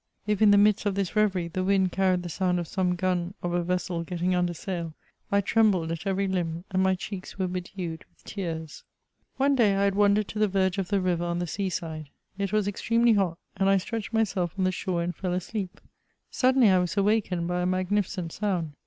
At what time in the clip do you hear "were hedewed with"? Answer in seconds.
7.37-8.23